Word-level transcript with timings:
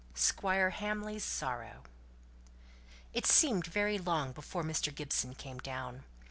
SQUIRE 0.15 0.71
HAMLEY'S 0.71 1.23
SORROW. 1.23 1.83
It 3.13 3.27
seemed 3.27 3.67
very 3.67 3.99
long 3.99 4.31
before 4.31 4.63
Mr. 4.63 4.91
Gibson 4.95 5.35
came 5.35 5.59
down. 5.59 6.05